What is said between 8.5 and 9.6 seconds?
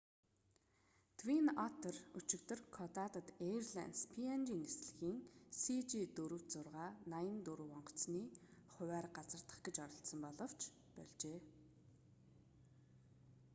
хувиар газардах